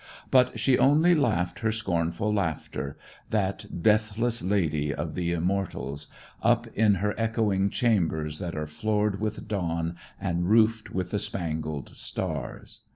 But 0.31 0.59
she 0.59 0.79
only 0.79 1.13
laughed 1.13 1.59
her 1.59 1.71
scornful 1.71 2.33
laughter, 2.33 2.97
that 3.29 3.67
deathless 3.83 4.41
lady 4.41 4.91
of 4.91 5.13
the 5.13 5.31
immortals, 5.31 6.07
up 6.41 6.65
in 6.75 6.95
her 6.95 7.13
echoing 7.19 7.69
chambers 7.69 8.39
that 8.39 8.55
are 8.55 8.65
floored 8.65 9.21
with 9.21 9.47
dawn 9.47 9.97
and 10.19 10.49
roofed 10.49 10.89
with 10.89 11.11
the 11.11 11.19
spangled 11.19 11.89
stars. 11.89 12.79